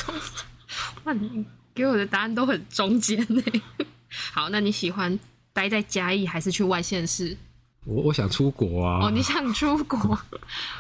[1.06, 1.46] 哇，你
[1.80, 3.42] 给我的答案都很中间呢。
[4.34, 5.18] 好，那你喜欢
[5.54, 7.38] 待在嘉义还是去外县市？
[7.86, 9.06] 我我想出国啊。
[9.06, 10.20] 哦，你想出国？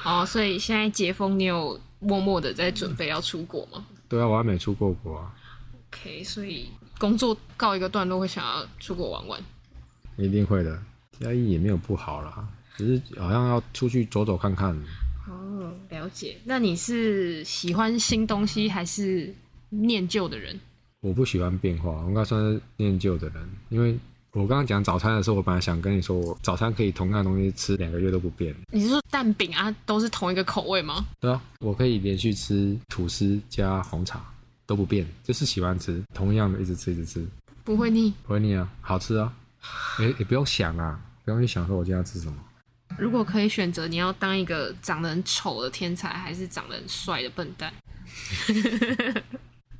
[0.04, 3.86] 哦，所以现在解封，你有默默的在准备要出国吗？
[4.10, 5.34] 对啊，我还没出过国啊。
[5.90, 9.42] OK，所以工作告一个段落，会想要出国玩玩。
[10.18, 10.78] 一定会的，
[11.22, 14.78] 嘉义也没有不好啦，只是好像要出去走走看看。
[15.30, 16.38] 哦，了解。
[16.44, 19.34] 那你是喜欢新东西还是
[19.70, 20.60] 念旧的人？
[21.02, 23.98] 我不喜欢变化，我应该算是念旧的人，因为
[24.32, 28.54] 我刚刚讲早餐的时候，我本来想跟你说，我早餐可以同样的东西吃两个月都不变。
[28.72, 31.08] 你是说蛋饼啊，都是同一个口味吗？
[31.20, 34.22] 对啊，我可以连续吃吐司加红茶
[34.66, 37.26] 都不变，就是喜欢吃同样的，一直吃一直吃，
[37.64, 38.14] 不会腻。
[38.24, 39.34] 不会腻啊，好吃啊，
[40.00, 42.36] 也也不用想啊，不用去想说我今天要吃什么。
[42.98, 47.74] 如果可以选择，你要当一个长得很丑的天才，还是长得很帅的笨蛋？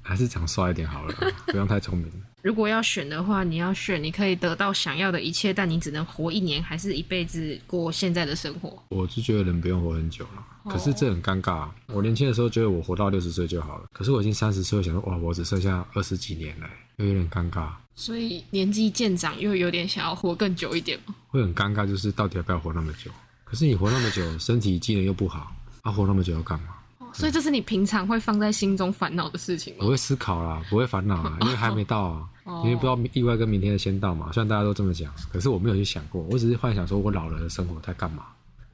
[0.10, 2.12] 还是长帅一点好了， 不用太聪明。
[2.42, 8.82] 如果要选的话，你要选你可以得到想要的一切，但你只能活一年，还是一辈子过现在的生活？
[8.90, 11.76] 我是觉得人不用活很久了，可是这很尴尬、啊。
[11.88, 21.14] 我年轻的时候觉得我活到六十岁就好了，可是我已经三十岁，想说哇，我只剩下二十几年了，又有点尴尬，所以年纪渐长，又有点想要活更久一点吗。
[21.28, 23.12] 会很尴尬，就是到底要不要活那么久？
[23.44, 26.70] 可是你活那么久，身体机能又不好，啊，活那么久要干嘛？
[27.14, 29.80] 所以这是你平常会放在心中烦恼的事情吗？
[29.82, 32.30] 我会思考啦，不会烦恼啊， 因为还没到啊，
[32.64, 34.32] 因为不知道意外跟明天的先到嘛。
[34.32, 38.24] 虽然大家都这么讲，可是我没有去想过，我只是幻想说我老了的生活在干嘛。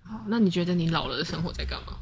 [0.04, 1.94] 好，那你觉得你老了的生活在干嘛？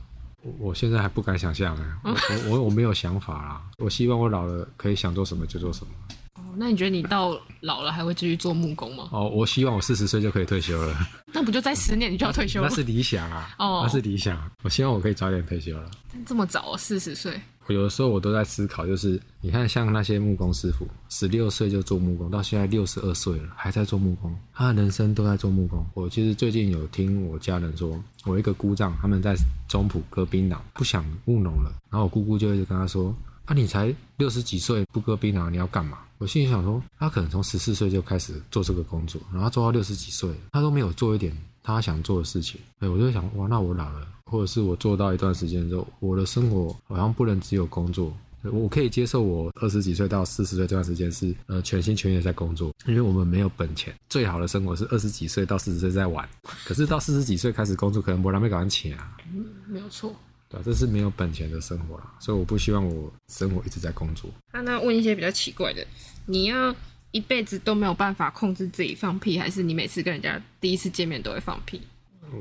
[0.41, 2.11] 我我现在还不敢想象哎，我
[2.49, 3.61] 我我我没有想法啦。
[3.77, 5.91] 我希望我老了可以想做什么就做什么。
[6.35, 9.09] 哦，那你觉得你到老了还会继续做木工吗？
[9.11, 10.95] 哦，我希望我四十岁就可以退休了。
[11.31, 12.67] 那不就在十年你就要退休了？
[12.69, 14.49] 那是理想啊，哦那是理想。
[14.63, 15.89] 我希望我可以早点退休了。
[16.25, 17.39] 这么早、哦，四十岁？
[17.67, 25.85] 我有的时候我都在思考，就是你看像那些木工师傅，十六岁就做木工，到现在六十二岁了还在做木工，他的人生都在做木工。
[25.93, 29.33] 我其实最近有听我家人说，我一个姑丈他们在
[29.67, 33.15] 中埔割槟榔，不想务农了，然后我姑姑就一直跟他说。
[33.45, 35.97] 啊，你才六十几岁不割槟榔，你要干嘛？
[36.23, 42.61] 我心里想说，他可能从十四岁就开始做这个工作，然后做到六十几岁，他都没有做一点他想做的事情。
[42.79, 48.13] 哎，我就想，哇，那我老了，或者是我做到一段时间之后，我的生活好像不能只有工作。
[48.53, 53.93] 我可以接受我二十几岁到四十岁这段时间是呃全心全意地在工作，因为我们没有本钱。
[54.07, 56.25] 最好的生活是二十几岁到四十岁在玩，
[56.63, 59.17] 可是到四十几岁开始工作，可能没人没搞上钱啊。
[59.33, 60.15] 嗯，没有错。
[60.49, 64.29] 对、啊，这是没有本钱的生活啦，所以我不希望我生活一直在工作。
[64.51, 65.83] 啊，那问一些比较奇怪的，
[66.25, 66.75] 你要
[67.11, 71.81] 一辈子都没有办法控制自己放屁，还是你每次跟人家第一次见面都会放屁？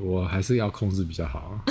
[0.01, 1.63] 我还是要控制比较好啊。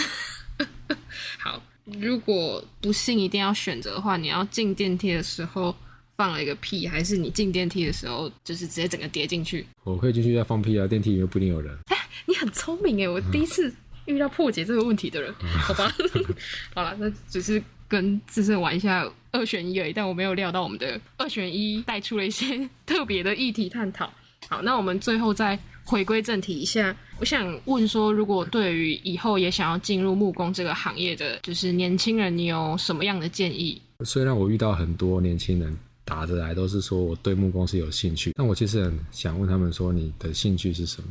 [1.39, 5.75] 好，如果不幸一定要选择的话，你要进电梯的时候
[6.17, 9.67] 放了一个屁，还是你进电梯的时候就是直接整个跌进去？
[9.83, 11.77] 我可以进去再放屁啊，电梯里面不一定有人。
[12.27, 15.93] 你很聪明诶，我第一次遇到破解这个问题的人，好吧？
[16.75, 17.61] 好了，那只是
[17.93, 24.11] 跟自身玩一下二选一而已，但我没有料到我们的二选一带出了一些特别的议题探讨。
[24.49, 33.81] 好，那我们最后再回归正题一下，我想问说，如果对于以后也想要进入木工这个行业的，就是年轻人，你有什么样的建议？
[34.07, 35.77] 虽然我遇到很多年轻人
[36.07, 41.09] 打着来都是说我对木工是有兴趣，但我其实很想问他们说你的兴趣是什么？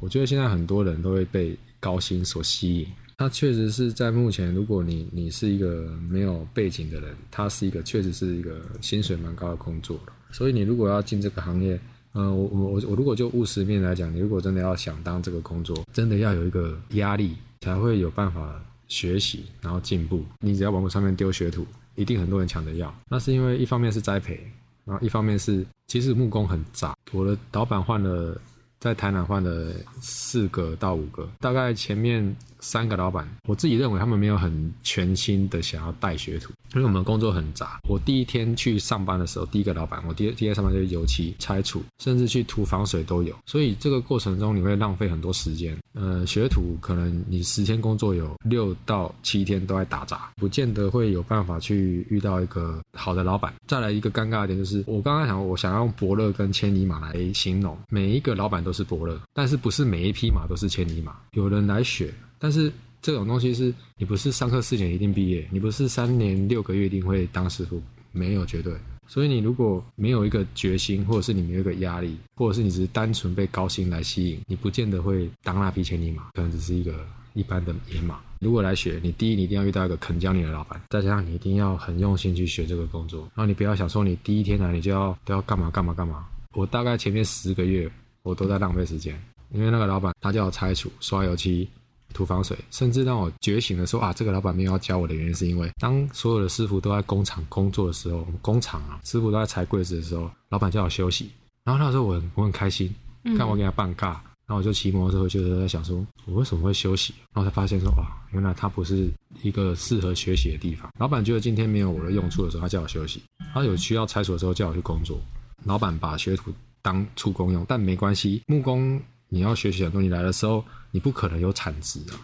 [0.00, 2.86] 我觉得现在很多人都会被高薪所吸引，
[3.22, 9.96] 那确实是在目前，如果你你是一个没有背景的人，他是一个确实是一个薪水蛮高的工作。
[10.32, 11.78] 所以你如果要进这个行业，
[12.14, 20.24] 嗯、呃，我我我我如果就务实面来讲，你如果真的要想当这个工作，真的要有一个压力，才会有办法学习，然后进步。
[20.40, 22.92] 你只要网络上面丢学徒，一定很多人抢着要。
[23.08, 24.40] 那是因为一方面是栽培，
[24.84, 26.96] 然后一方面是其实木工很杂。
[27.12, 28.36] 我的老板换了。
[28.82, 37.80] 在台南换了四个到五个，大概前面三个老板，我自己认为他们没有很全心的想要带学徒，因为我们工作很杂。
[37.88, 43.34] 我第一天去上班的时候，第一个老板，我第第一天上班就是油漆、拆除，甚至去涂防水都有。
[43.44, 45.76] 所以这个过程中你会浪费很多时间。
[45.94, 53.52] 呃，学徒可能你十天工作有六到七天都在打杂，不见得会有办法去遇到一个好的老板。
[53.66, 61.16] 再来一个尴尬的点就是，我刚刚想我想要用伯乐跟千里马来形容，每一个老板都是伯乐，但是不是每一匹马都是千里马。
[61.32, 67.80] 有人来学，但是这种东西是你不是上课四年一定毕业，你不是三年六个月一定会当师傅，
[68.10, 68.74] 没有绝对。
[69.06, 78.18] 所以你如果没有一个决心，或者是你没有一个压力，或者是你只是单纯被高薪来吸引，你不见得会当那匹千里马，可能只是一个一般的野马。
[78.40, 86.26] 如果来学，你第一你一定要遇到一个肯教你的老板，再加上你一定要很用心去学这个工作，然后你不要想说你第一天来你就要都要干嘛干嘛干嘛。
[86.54, 87.88] 我大概前面十个月
[88.24, 89.16] 我都在浪费时间，
[89.52, 91.68] 因为那个老板他叫我拆除、刷油漆。
[92.12, 101.30] 涂防水，甚至让我觉醒的时候啊，这个老板没有要教我的原因，是因为当所有的师傅都在工厂工作的时候，我们工厂啊，师傅都在裁柜子的时候，老板叫我休息。
[101.64, 102.94] 然后那时候我很我很开心，
[103.36, 104.10] 看我给他办尬，
[104.46, 107.14] 然后我就骑摩托车就是在想说，我为什么会休息？
[107.34, 109.10] 然后才发现说，哇，原来他不是
[109.42, 110.90] 一个适合学习的地方。
[110.98, 113.20] 老板觉得今天没有我的用处的时候，他叫我休息；
[113.54, 115.20] 他有需要拆除的时候，叫我去工作。
[115.64, 116.52] 老板把学徒
[116.82, 119.00] 当出工用，但没关系，木工。
[119.28, 122.14] 你要学习很多，你来的时候你不可能有产值啊，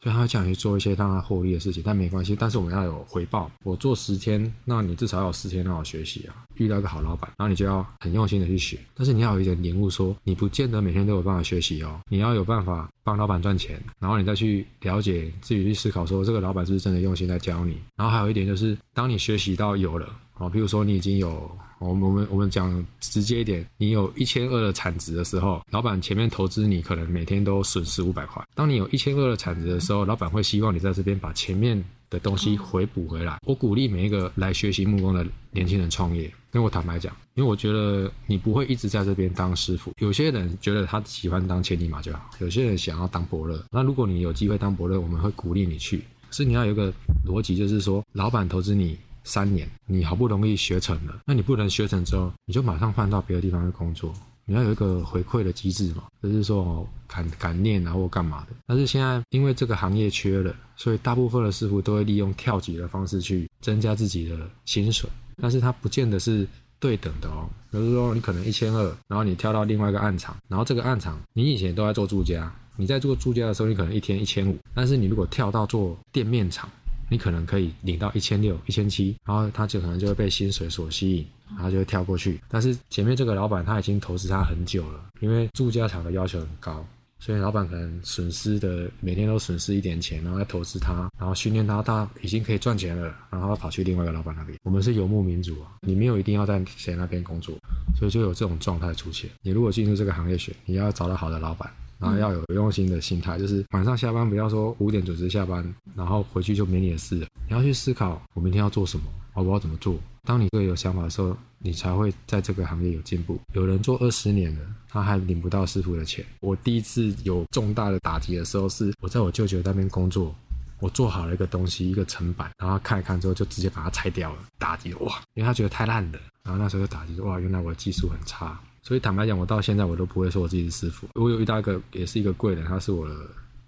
[0.00, 3.50] 所以他会叫你去做一些让他获利的事情，但没关系，但是我们要有回报。
[3.62, 6.34] 我做十天，那你至少有四天让我学习啊。
[6.56, 17.78] 遇到一个好老板，然后你就要很用心的去学，但是你要有一点领悟，说你不见得每天都有办法学习哦，你要有办法帮老板赚钱，然后你再去了解自己去思考，说这个老板是不是真的用心在教你。
[17.96, 20.08] 然后还有一点就是，当你学习到有了。
[20.36, 21.48] 哦，比如说你已经有，
[21.88, 28.42] 我们我们我们讲直接一点，你有一千二的产值的时候，老板前面投资你可能每天都损失五百块。
[28.54, 33.38] 当你有一千二的产值的时候，老板会希望你在这边把前面的东西回补回来。
[33.42, 39.92] 我鼓励每一个来学习木工的年轻人创业，因为我坦白讲，因为我觉得你不会一直在这边当师傅。
[39.98, 43.62] 有些人觉得他喜欢当千里马就好，有些人想要当伯乐。
[43.70, 46.02] 那如果你有机会当伯乐，我们会鼓励你去。
[46.30, 46.92] 是你要有一个
[47.24, 48.98] 逻辑，就是说，老板投资你。
[49.24, 54.14] 三年，你好不容易学成了，那你不能学成之后，你就马上换到别的地方去工作。
[54.46, 58.48] 你要有一个回馈的机制嘛，就是说哦，感感念啊或干嘛的。
[58.66, 65.08] 但是现在因为这个行业缺了，所以大部分的师傅都会利用跳级的方式去增加自己的薪水，
[65.40, 66.46] 但是它不见得是
[66.78, 67.48] 对等的哦。
[67.70, 76.68] 比如说你可能一千二，然后你跳到另外一个暗场，然后这个暗场你以前都在做住家，你在做住家的时候，你可能一天一千五，但是你如果跳到做店面厂。
[77.14, 82.40] 你可能可以领到一千六、一千七，然后他就可能就会被薪水所吸引，然后就会跳过去。
[82.48, 86.84] 但是前面这个老板他已经投资他很久了，因为住家厂的要求很高，
[87.20, 94.58] 所以老板可能损失的每天都损失一点钱，然后再投资他，然后训练他，他已经可以赚钱了，然后跑去另外一个老板那边。
[94.64, 97.56] 我们是游牧民族啊，你没有一定要在谁那边工作，
[97.96, 99.30] 所以就有这种状态出现。
[99.42, 101.70] 你如果进入这个行业学，你要找到好的老板。
[102.04, 107.26] 然后要有用心的心态，就是晚上下班不要说五点准时下班，然后回去就没你的事了。
[107.48, 109.96] 你要去思考，我明天要做什么，我不知道怎么做。
[110.22, 113.38] 当你这个有想法的时候，你才会在这个行业有进步。
[113.54, 116.24] 有人做二十年了，他还领不到师傅的钱。
[116.40, 120.34] 我第一次有重大的打击的时候，是我在我舅舅那边工作，
[120.80, 126.18] 我做好了一个东西，一个层板，然后看一看之后就直接把它拆掉了，打击哇，因为他觉得太烂了。
[126.42, 128.58] 然后那时候就打击哇，原来我的技术很差。
[128.84, 131.08] 所以坦白讲，我到现在我都不会说我自己是师傅。
[131.14, 133.14] 我有遇到一个，也是一个贵人，他是我的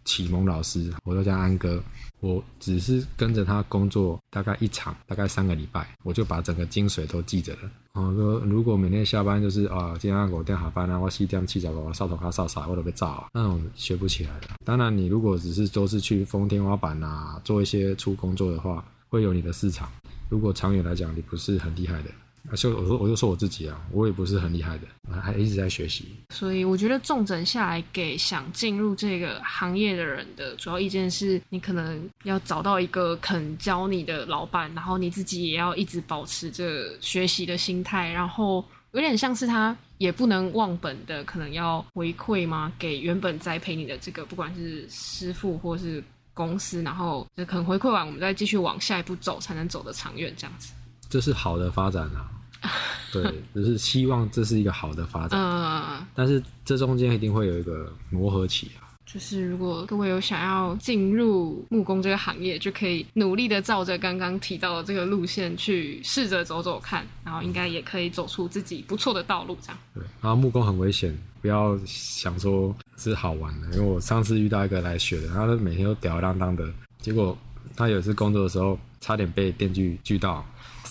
[0.04, 1.82] 启蒙老师，我都叫安哥。
[2.20, 7.60] 我只是跟着他工作大概一场，大概三个礼拜，我就把整个精髓都记着了。
[7.94, 14.48] 哦，说如果每天下班就是啊，今天我电好班啊，我洗电器找我扫头卡扫啥，我都被炸，那种学不起来的。
[14.66, 19.88] 当然，你如果只是都是去封天花板啊，做一些粗工作的话，会有你的市场。
[20.28, 22.10] 如果长远来讲，你不是很厉害的。
[22.50, 24.86] 啊就我说，我就说我自己啊，我也不是很厉害的，
[25.20, 26.06] 还一直在学习。
[26.30, 42.72] 所以我觉得重整下来，给想进入这个行业的人的主要意见是，你可能要找到一个肯教你的老板，然后你自己也要一直保持着学习的心态，然后有点像是他也不能忘本的，可能要回馈吗？
[42.78, 50.72] 给原本栽培你的这个，不管是师傅或是公司，然后就可能回馈完，我们再继续往下一步走，才能走得长远，这样子。
[51.08, 52.30] 这是好的发展啊。
[53.12, 53.22] 对，
[53.54, 55.40] 只是希望这是一个好的发展。
[55.40, 58.82] 嗯，但是这中间一定会有一个磨合期啊。
[59.06, 69.56] 就是如果各位有想要进入木工这个行业，就可以努力的照着刚刚提到的这个路线去试着走走看，然后应该也可以走出自己不错的道路。
[69.62, 69.78] 这样。
[69.94, 73.68] 对，然后木工很危险，不要想说是好玩的。
[73.76, 76.68] 因为我上次遇到一个来学的，他每天都吊儿郎当的，
[77.00, 77.38] 结果
[77.76, 80.44] 他有一次工作的时候，差点被电锯锯到。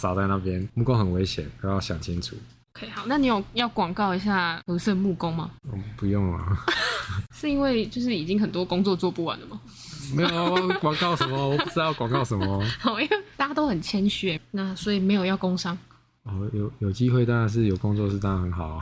[0.05, 2.35] 扫在那边，木工很危险，都要想清楚。
[2.75, 5.49] OK，好，那你有要广告一下和盛木工吗？
[5.73, 6.57] 嗯，不用了。
[7.33, 9.59] 是因为就是已经很多工作做不完了吗？
[10.13, 12.63] 没有广告什么，我不知道广告什么。
[12.79, 15.75] 好， 因为大家都很谦虚，那所以没有要工商。
[16.21, 18.79] 哦，有有机会当然是有工作是当然很好。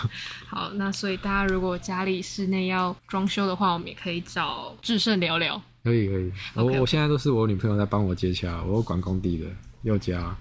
[0.48, 5.60] 好，那所以大家如果家里室内要装修的话，我们也可以找智胜聊聊。
[5.84, 9.46] 可以可以，我我现在都是我女朋友在帮我接洽，我有管工地的
[9.82, 10.34] 佑家，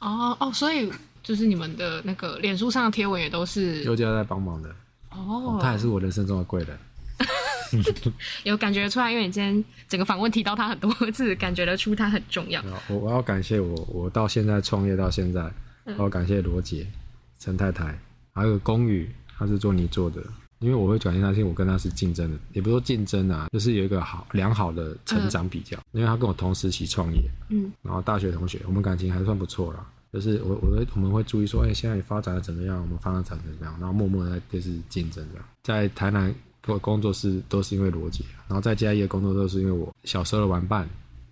[0.00, 0.90] 哦哦，所以
[1.22, 4.74] 就是你们的那个脸书上的贴文也都是佑家在帮忙的，
[5.10, 6.78] 哦，他也是我人生中的贵人。
[8.42, 12.60] 有感觉出来，因为你今天整个访问提到他很多次， 感觉得出他很重要。
[12.88, 15.42] 我我要感谢我我到现在创业到现在，
[15.84, 16.84] 嗯我要感谢罗杰、
[17.38, 17.96] 陈太太，
[18.32, 20.20] 还有龚宇，他是做你做的。
[20.60, 25.78] 因为我会转型他，是因为我跟他是竞争的，也不是说竞争啊，就是有一个好良好的成长比较。
[25.92, 29.86] 因为他跟我同时期创业，嗯，然后大学同学，我们感情还算不错啦。
[30.12, 32.80] 就是我我会我们会注意说，哎、现在你发展的怎么样？
[32.80, 33.74] 我们发展成怎么样？
[33.78, 35.44] 然后默默的在就是竞争这样。
[35.62, 40.88] 在台南做工作室都是因为罗姐，然后在嘉义的工作都是因为我小时候的玩伴，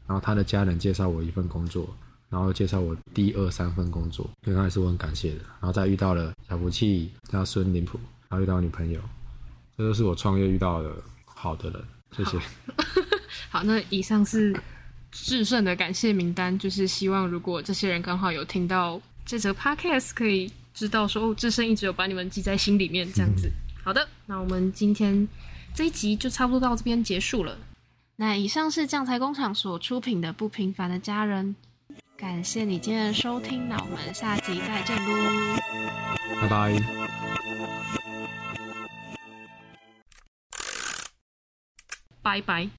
[0.07, 1.93] 然后他的家人介绍我一份工作，
[2.31, 5.41] 然后介绍我第二三份工作，刚开始我很感谢的。
[5.61, 7.99] 然后再遇到了小福气加孙林普，
[8.29, 9.01] 然后遇到女朋友，
[9.79, 10.91] 这都是我创业遇到的
[11.25, 11.85] 好的人。
[12.17, 12.39] 谢谢。
[13.49, 14.55] 好，那以上是
[15.13, 23.49] 制胜的感谢名单，就是希望如果这些人刚好有听到这则 podcast，可以知道说哦，智胜一直有把你们记在心里面这样子。
[23.85, 25.29] 好的，那我们今天
[25.73, 27.57] 这一集就差不多到这边结束了。
[28.17, 31.55] 那以上是酱菜工厂所出品的《不平凡的家人》，
[32.17, 35.57] 感谢你今天的收听，那我们下集再见喽。
[36.41, 37.98] 拜拜。
[42.29, 42.67] 拜拜。